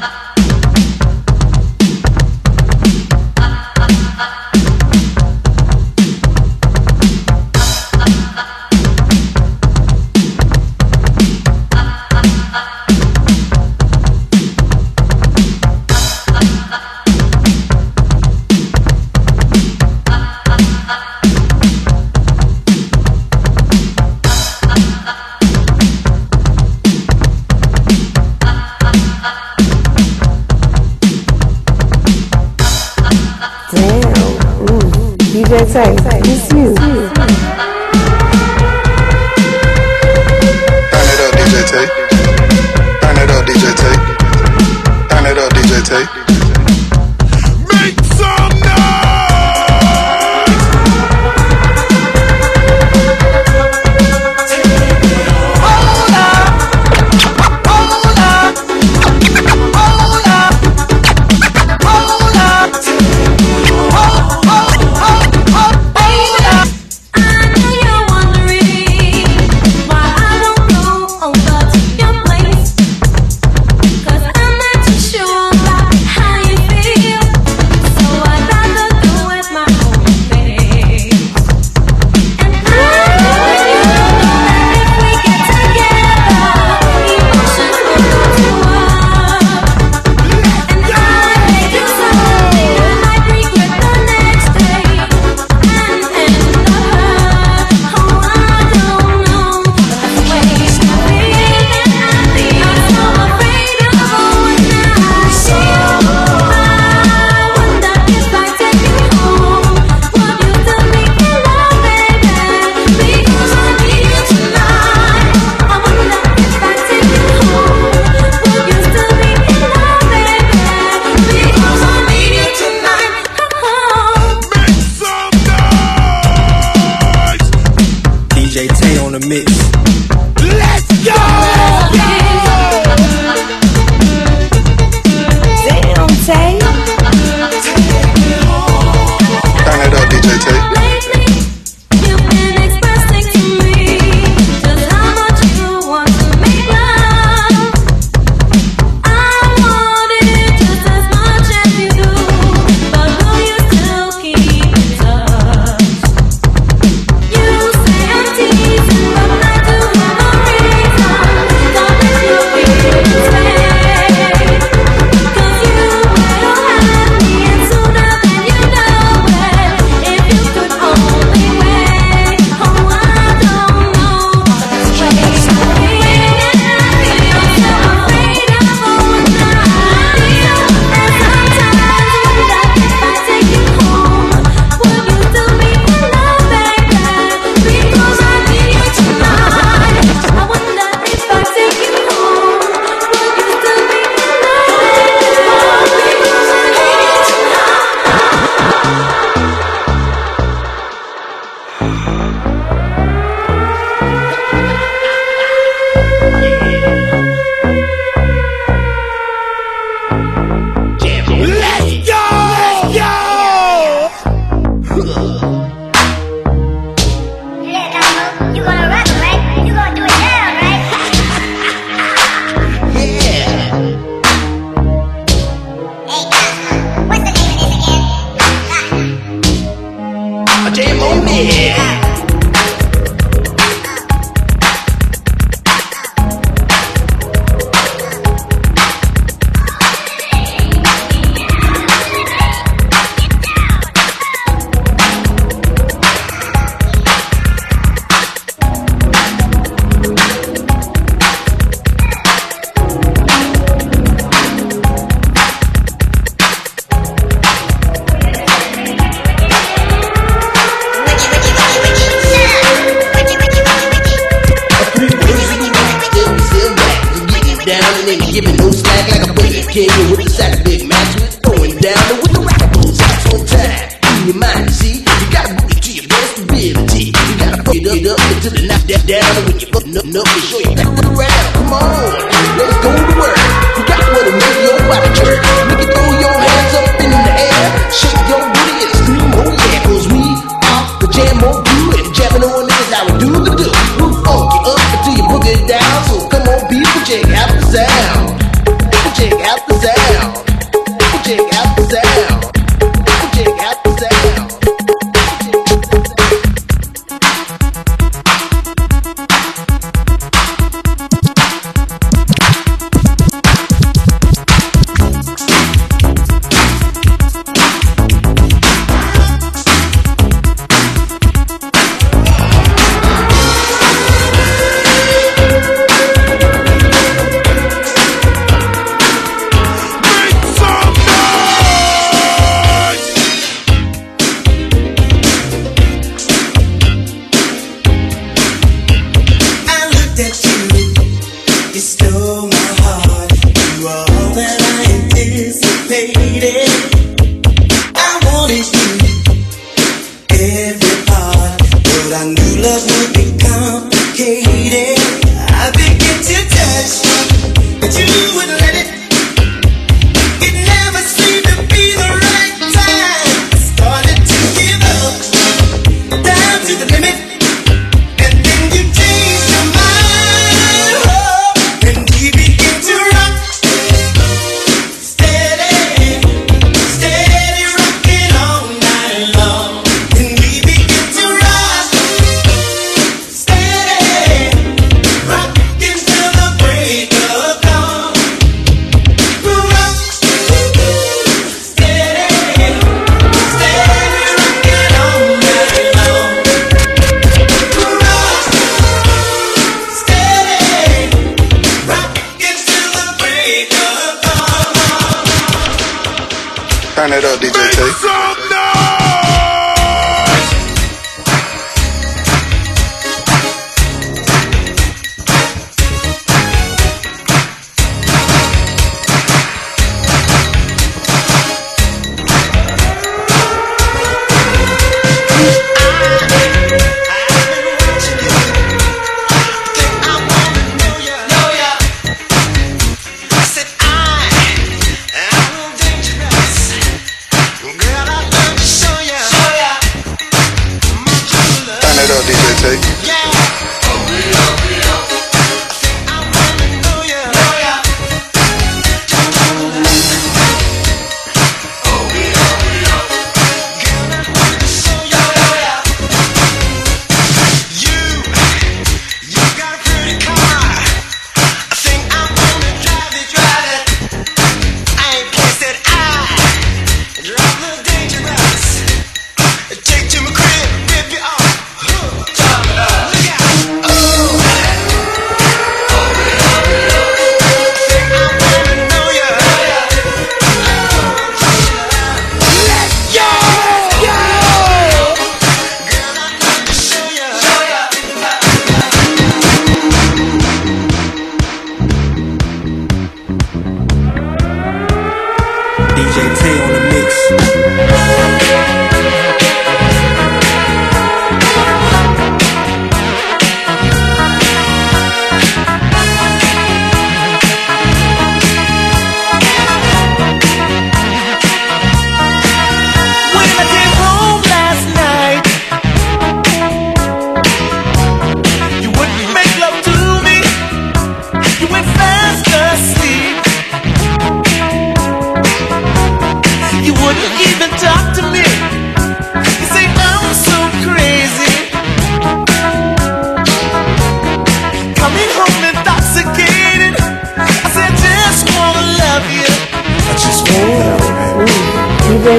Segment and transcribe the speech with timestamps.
[0.00, 0.25] ha ha ha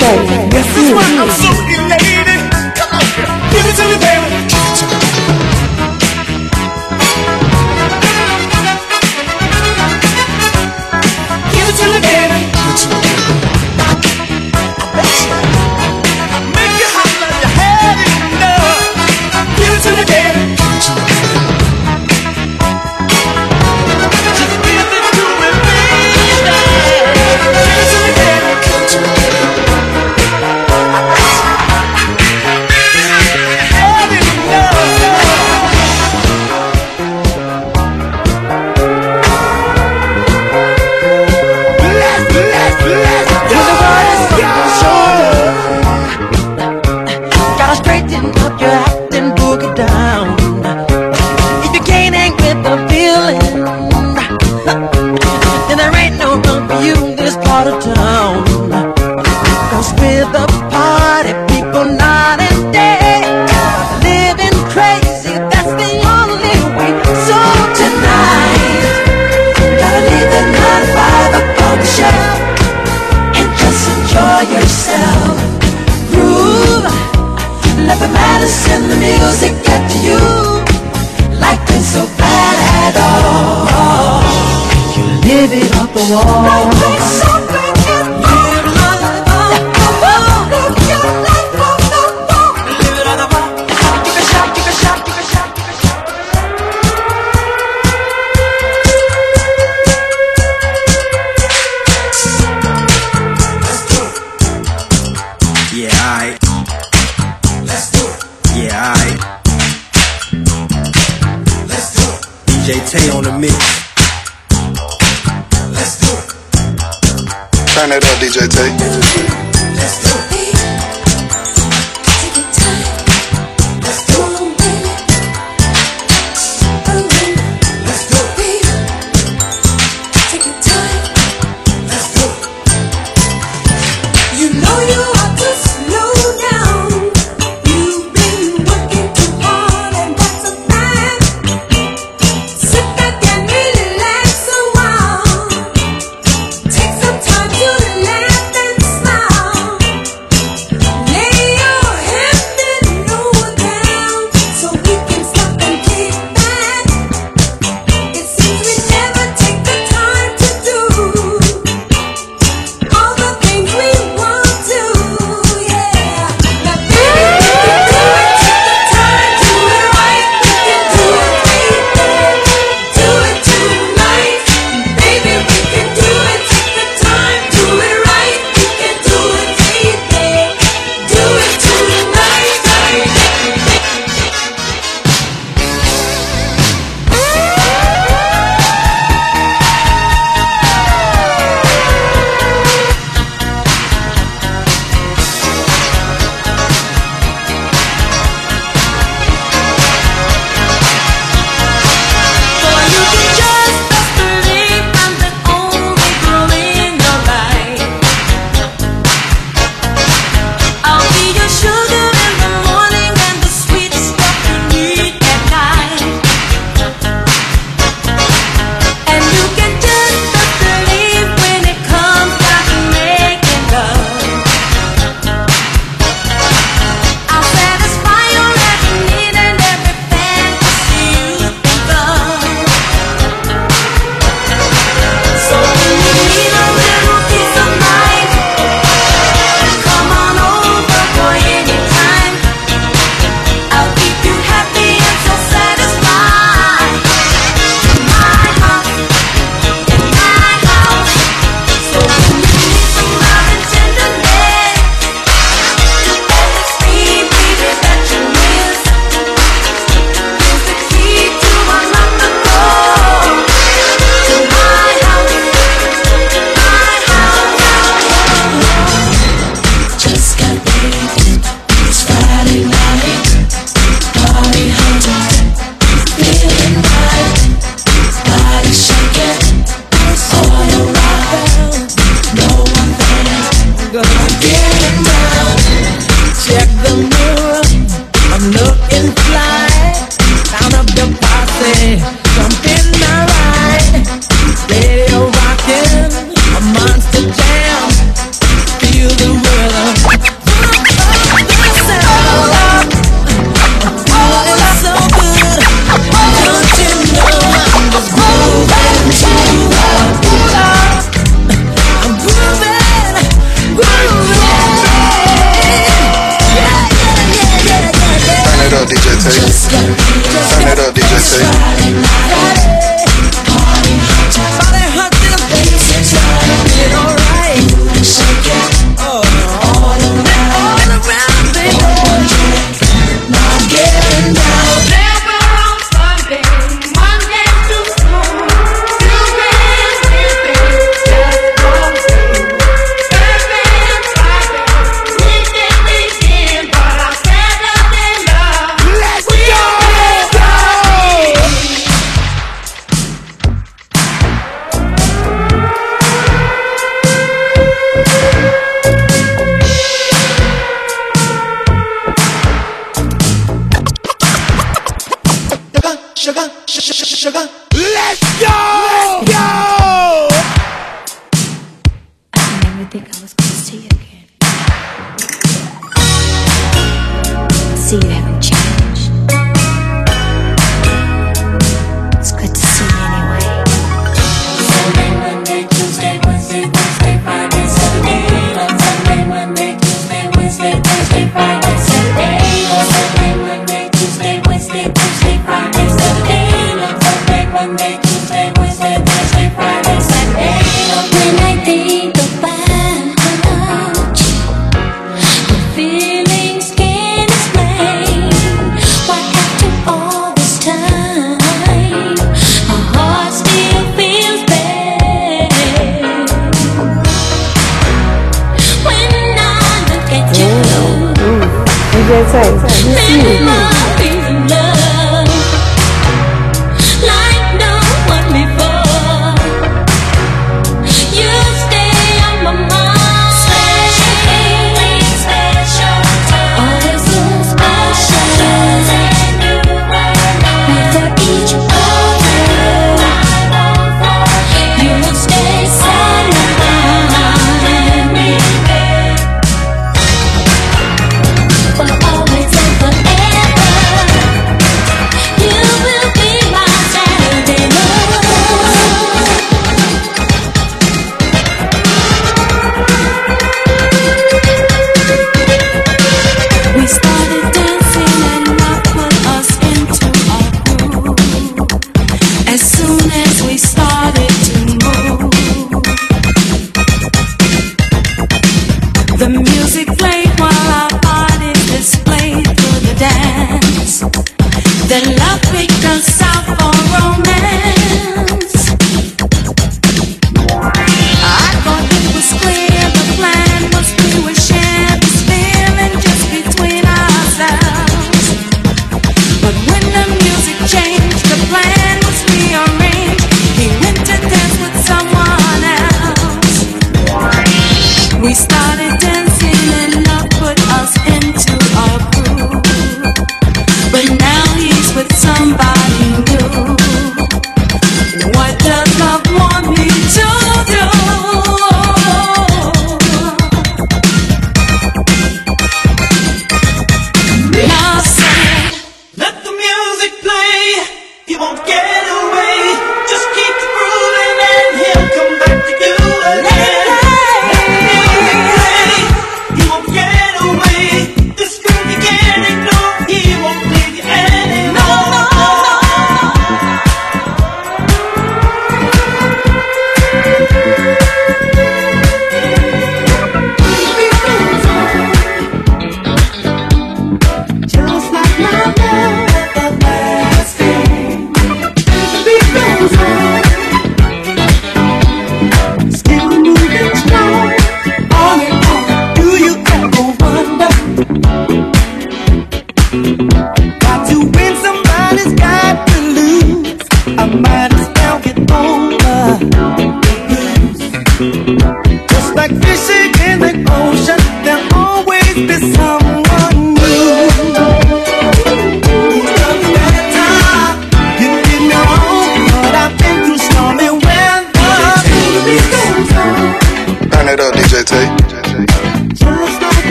[0.00, 1.67] yes this one looks so you.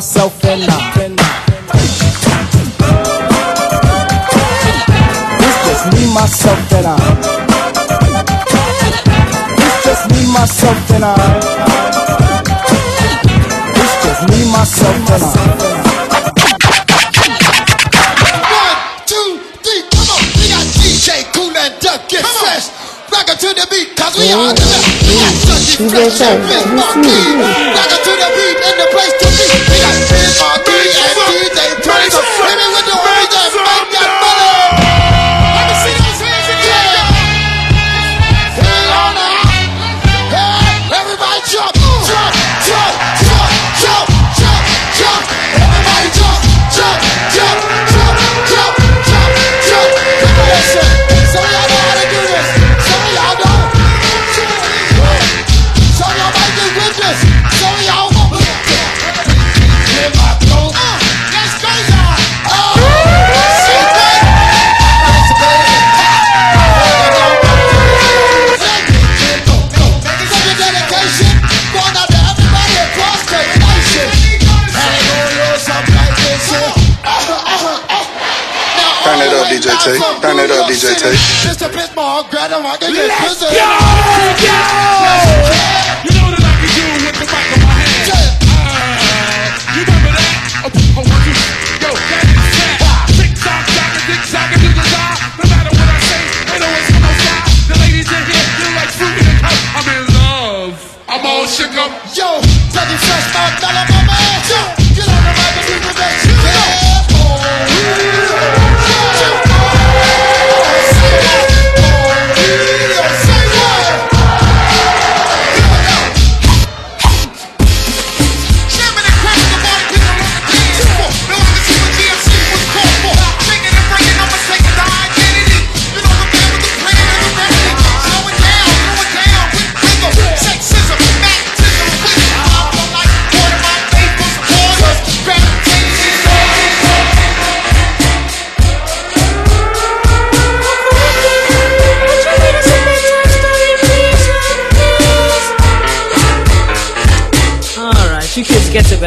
[0.00, 0.72] Myself, and I.
[5.44, 6.96] It's just me, myself, and I.
[9.60, 11.12] It's just me, myself, and I.
[13.76, 15.28] It's just me, myself, and I.
[18.48, 20.24] One, two, three, come on.
[20.40, 22.72] We got DJ Cool and Duck get fresh.
[23.12, 24.88] Rock it to the beat, cause we are the best.
[25.04, 27.36] We got Dougie Fresh and Biz Markie.
[27.76, 29.19] Rock it to the beat in the place
[80.80, 81.12] DJ Tate.
[81.44, 81.68] Mr.
[81.68, 83.52] Pitbull, grab him, I can get Let's busy.
[83.52, 83.68] go!
[86.00, 88.08] You know that I can do with the mic in my hand.
[88.48, 90.64] Ah, you remember that?
[90.64, 91.36] Oh, oh, one, two,
[91.84, 93.12] yo, that is that.
[93.12, 95.04] Tick tock, tock, and tick tock, and do the da.
[95.36, 97.44] No matter what I say, ain't always gonna stop.
[97.68, 99.52] The ladies in here feel like fruit in a cup.
[99.76, 100.80] I'm in love.
[101.12, 101.92] I'm all shook up.
[102.16, 102.40] Yo,
[102.72, 103.84] Dougie Fresh, my fella,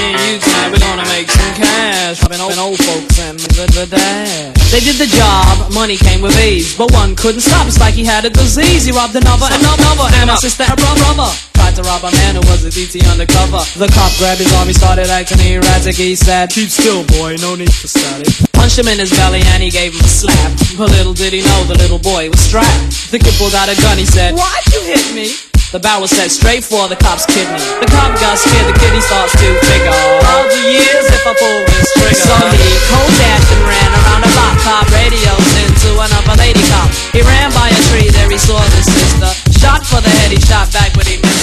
[0.00, 3.68] Me and you tonight, we're gonna make some cash, robbing old, old folks and the,
[3.76, 4.56] the dad.
[4.72, 8.04] They did the job, money came with ease, but one couldn't stop, it's like he
[8.04, 8.88] had a disease.
[8.88, 11.28] He robbed another, another, another, and my sister, and brother.
[11.52, 13.60] Tried to rob a man who was a DT undercover.
[13.76, 15.96] The cop grabbed his arm, he started acting erratic.
[16.00, 18.32] He said, Keep still, boy, no need for static.
[18.56, 20.56] Punched him in his belly and he gave him a slap.
[20.80, 23.12] But little did he know the little boy was strapped.
[23.12, 25.49] The kid pulled out a gun, he said, Why'd you hit me?
[25.70, 27.62] The barrel set straight for the cop's kidney.
[27.78, 29.94] The cop got scared, the kid he starts to figure.
[30.34, 32.26] All the years if I pull this trigger.
[32.26, 34.58] So he cold dashed and ran around the block.
[34.66, 36.90] Cop radios into another lady cop.
[37.14, 39.30] He ran by a tree, there he saw the sister.
[39.62, 41.39] Shot for the head, he shot back, but he missed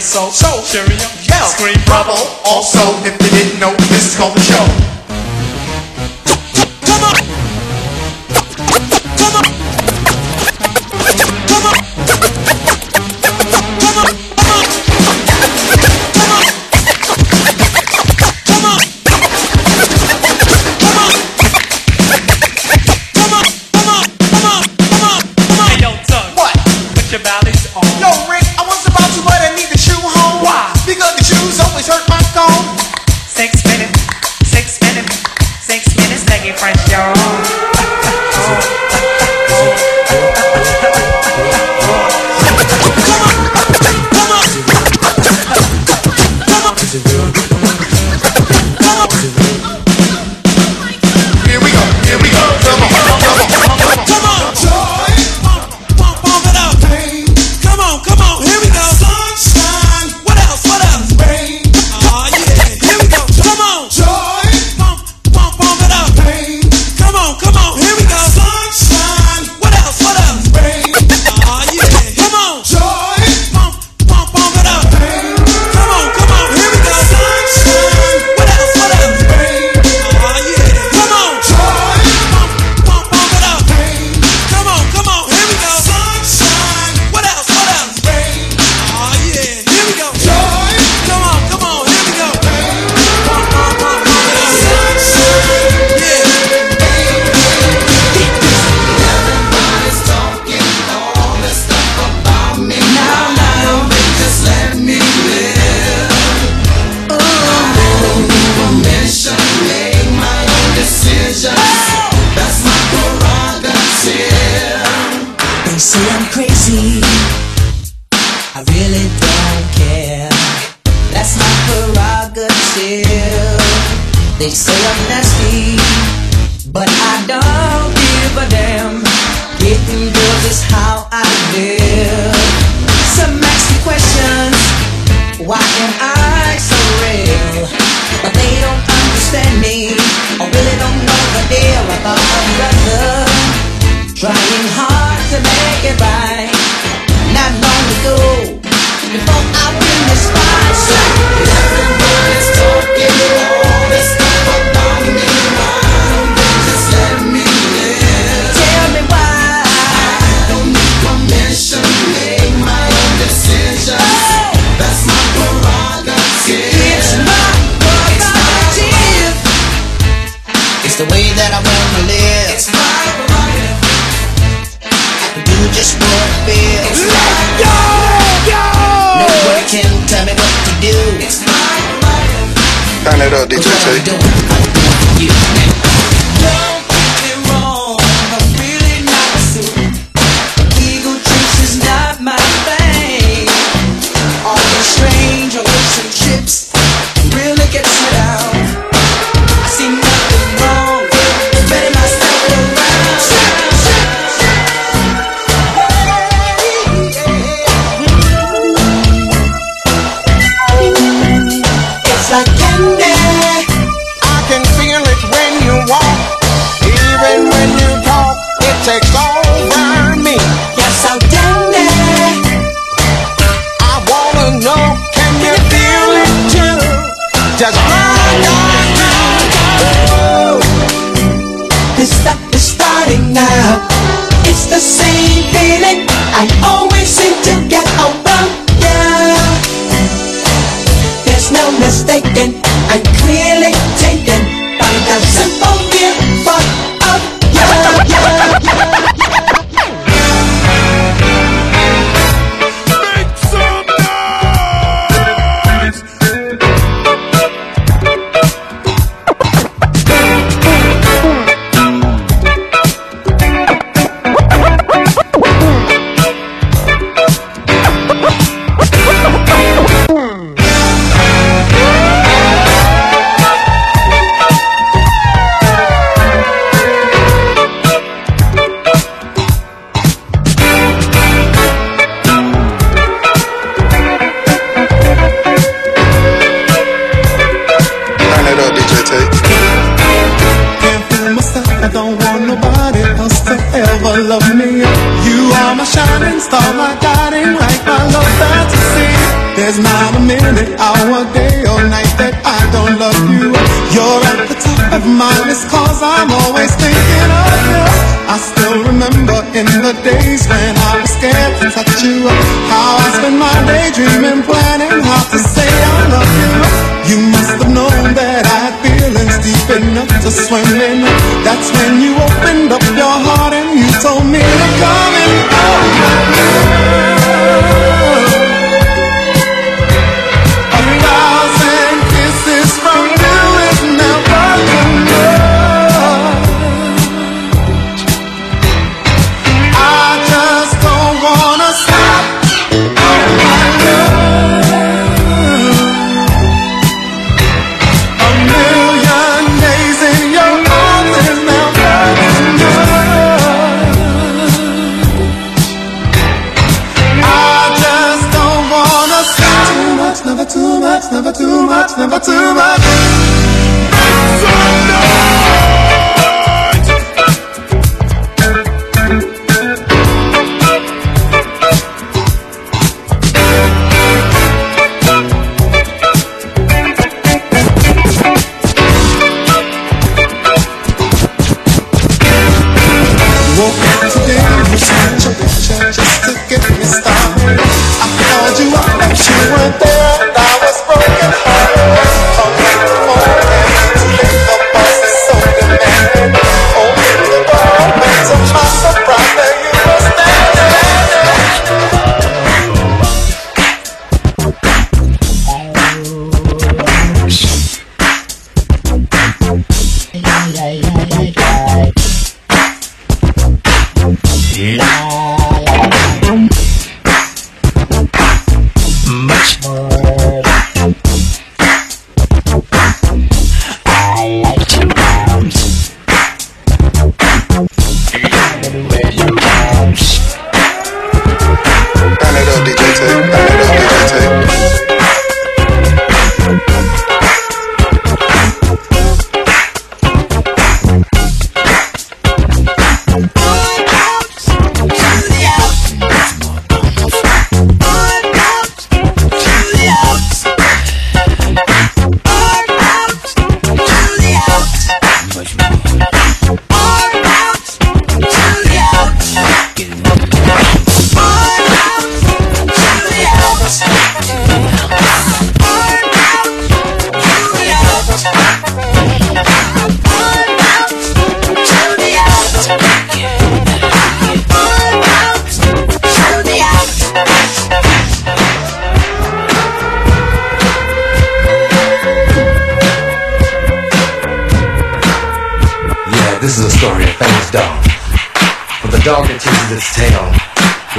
[0.00, 0.96] So, so cheerio,
[1.28, 2.16] yell, scream, bravo.
[2.46, 4.89] Also, if you didn't know, this is called the show.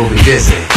[0.01, 0.70] Will be busy.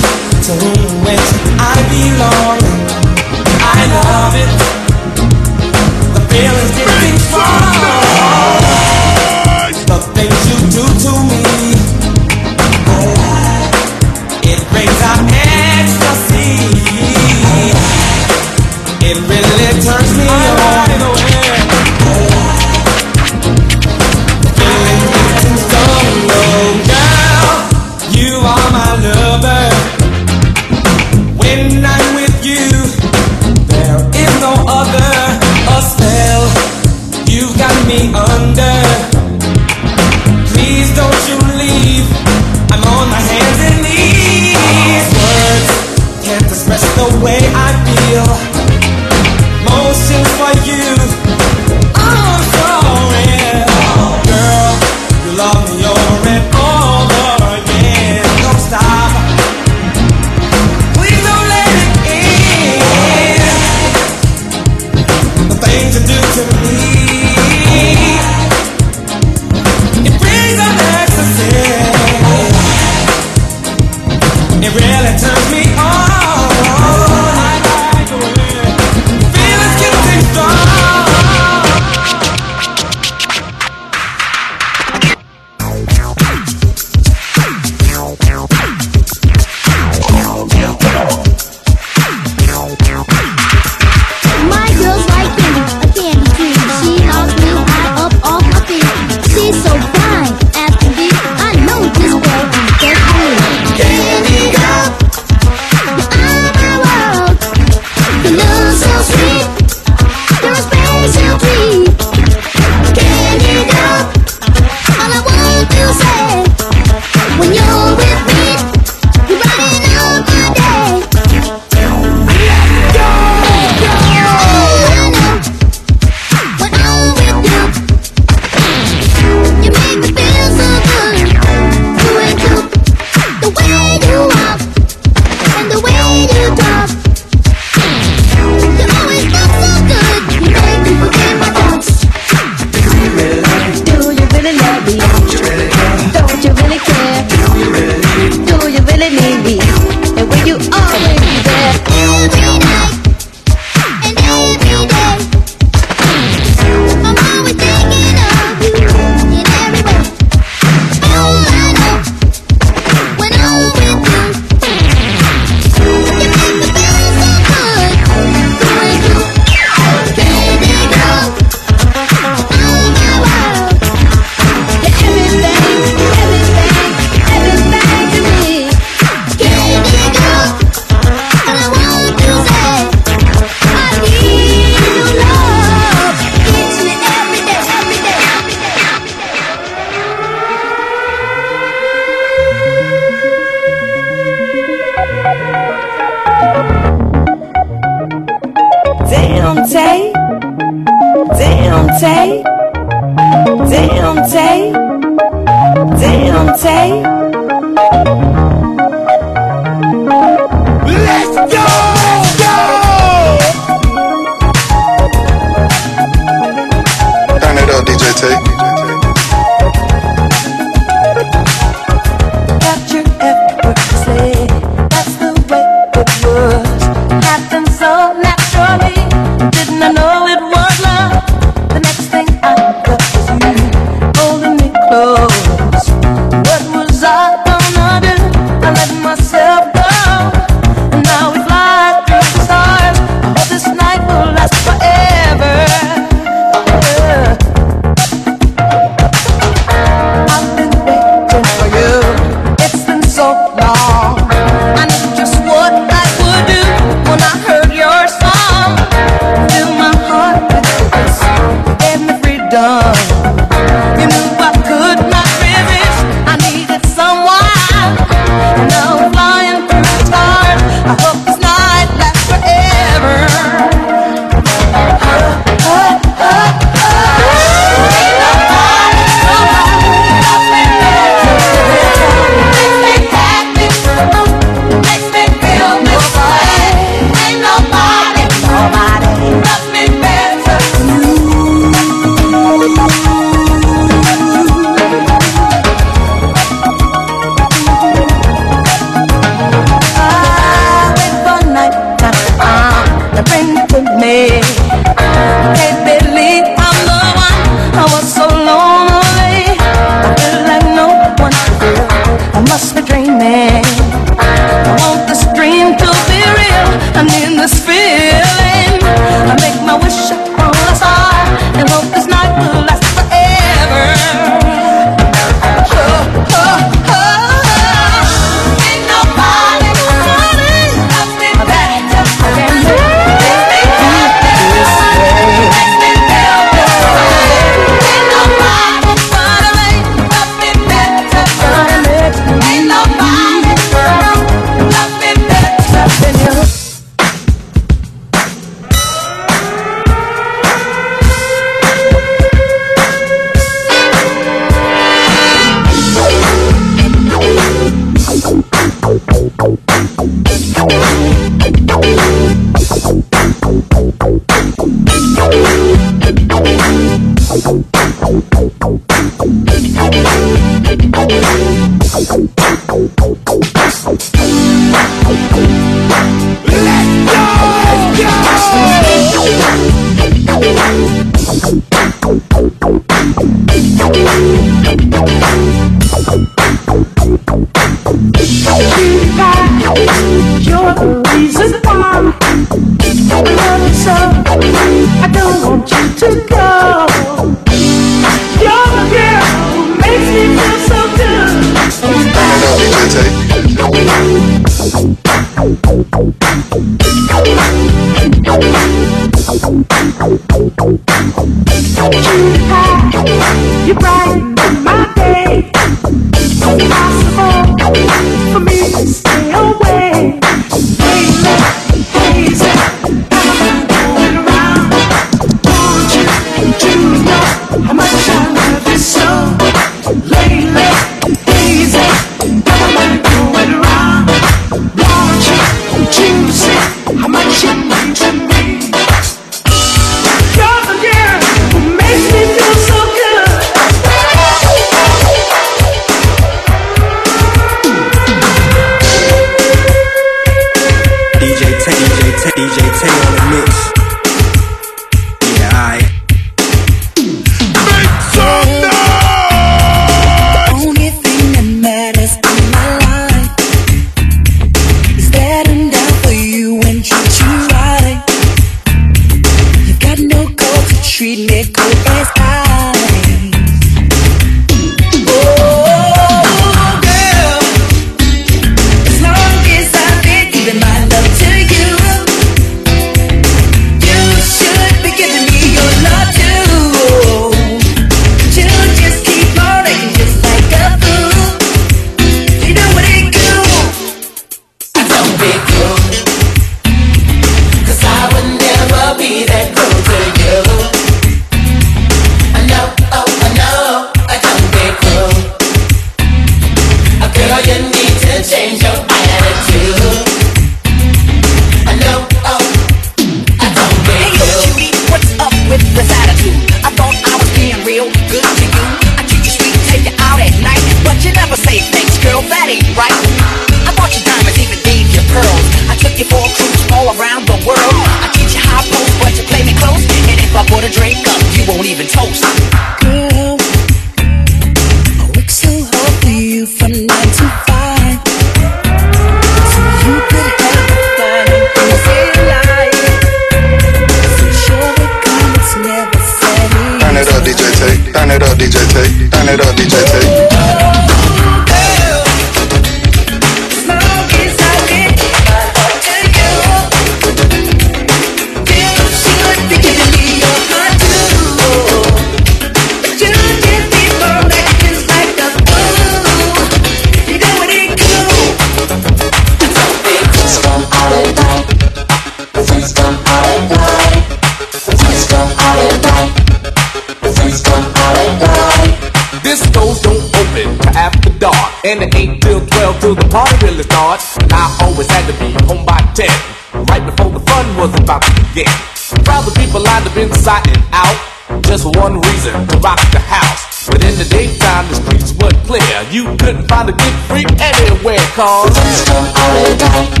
[598.61, 600.00] The freaks come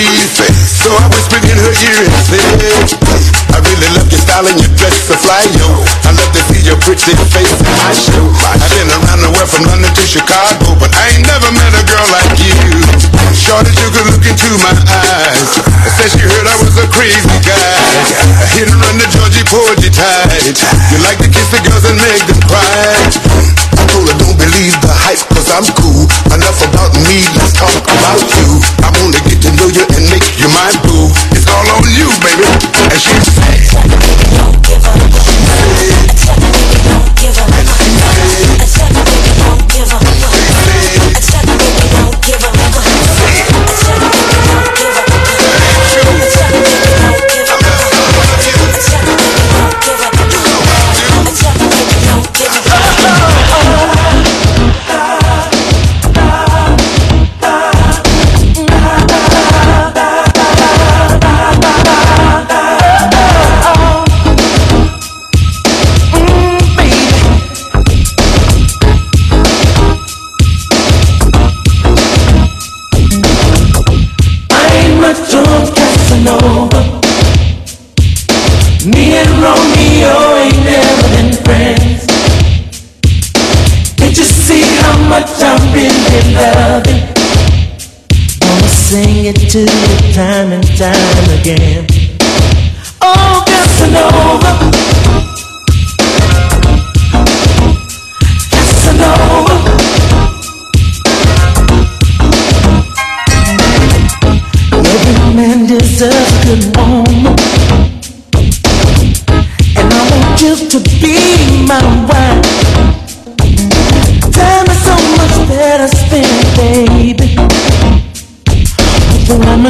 [0.00, 2.88] So I whispered in her ear and said,
[3.52, 5.68] I really love your style and your dress so fly, yo.
[6.08, 8.24] I love to see your pretty face in my show.
[8.48, 11.84] I've been around the world from London to Chicago, but I ain't never met a
[11.84, 12.56] girl like you.
[13.36, 15.50] Shorty, you could look into my eyes.
[15.68, 17.60] I Said she heard I was a crazy guy.
[18.40, 20.56] I hit and run the Georgie Porgy tight.
[20.88, 23.69] You like to kiss the girls and make them cry.
[23.80, 26.04] I told her don't believe the hype cause I'm cool.
[26.36, 28.60] Enough about me, let's talk about you.
[28.84, 31.29] I wanna get to know you and make you my boo.
[89.50, 89.66] To
[90.12, 91.99] time and time again.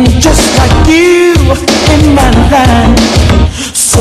[0.00, 1.34] Woman just like you
[1.94, 3.74] in my life.
[3.74, 4.00] So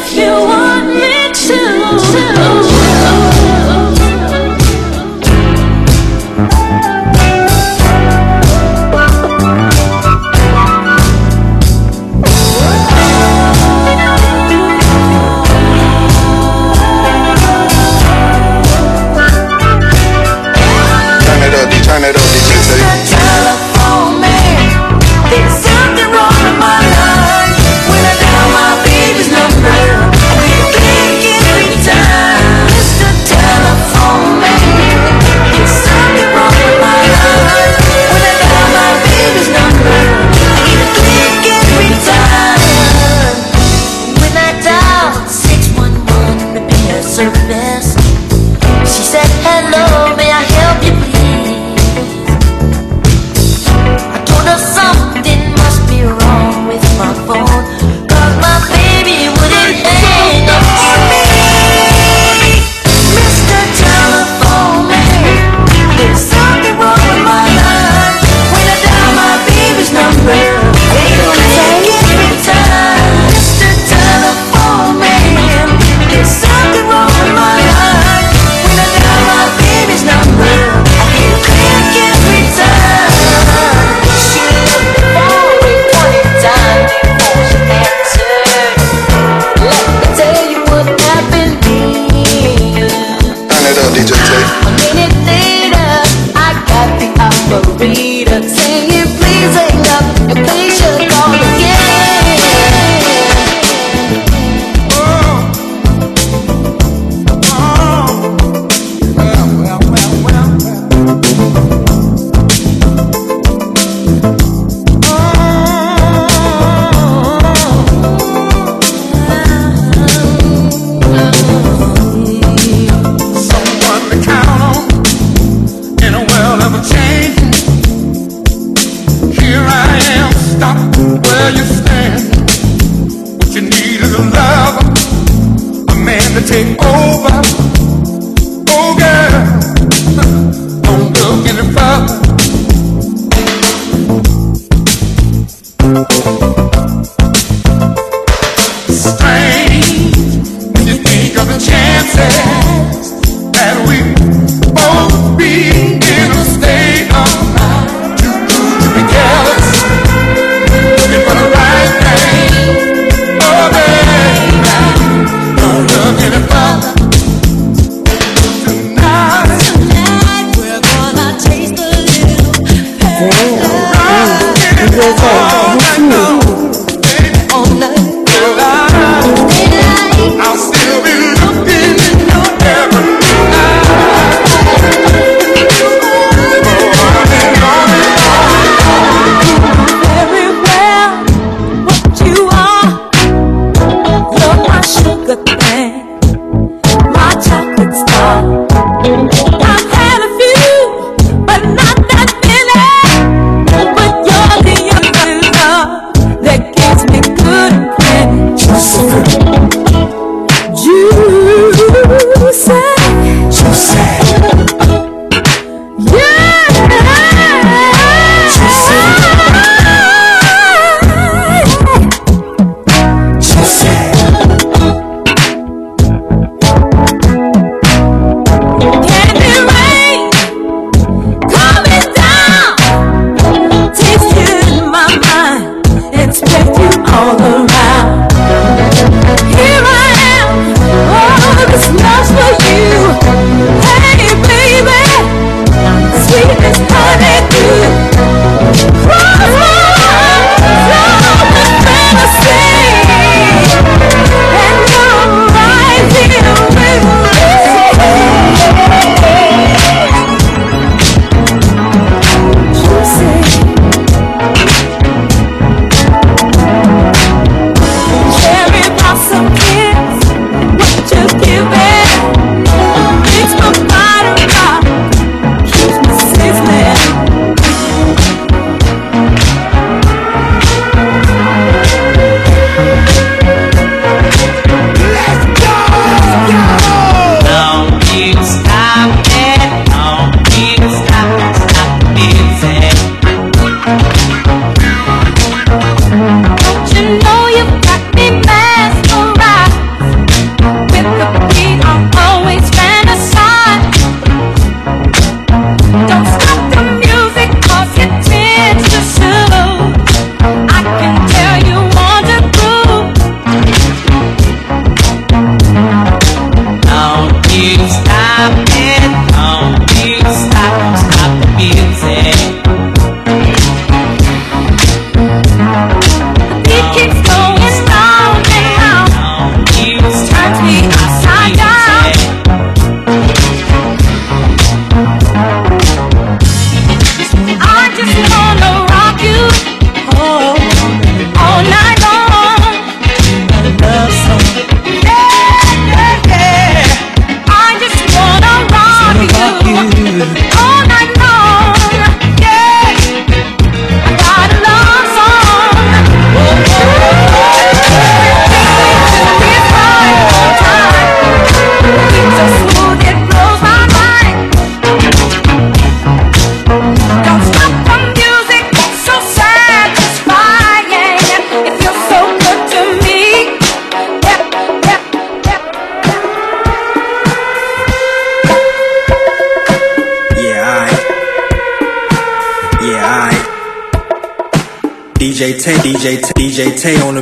[0.00, 0.57] if you want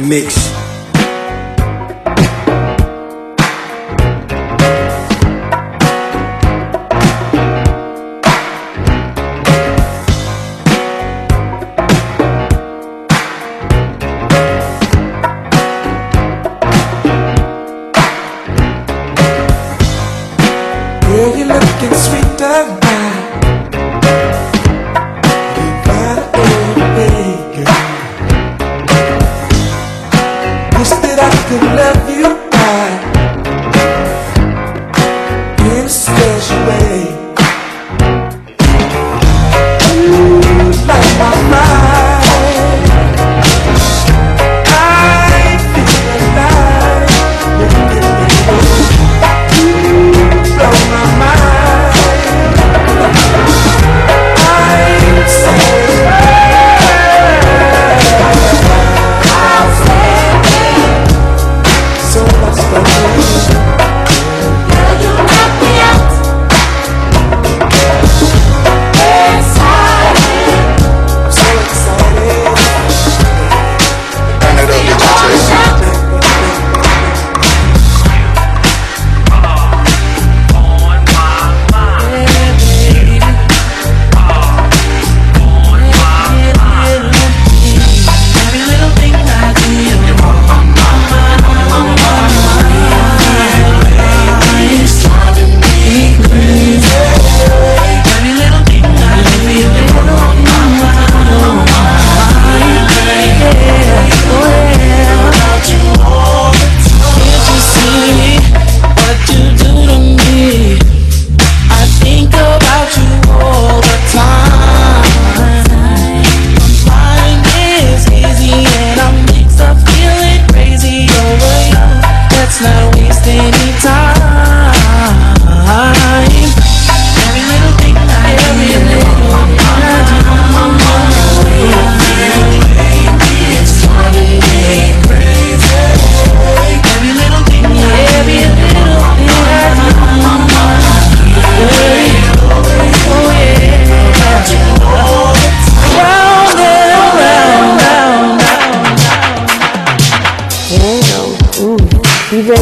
[0.06, 0.45] mix.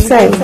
[0.04, 0.43] DJ